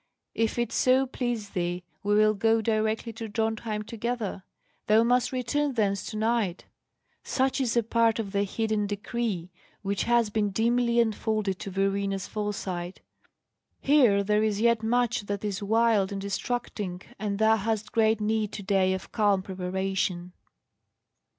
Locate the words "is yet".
14.43-14.81